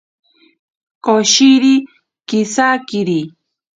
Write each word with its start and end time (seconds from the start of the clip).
Koshiri 1.03 1.73
kisakiri. 2.27 3.19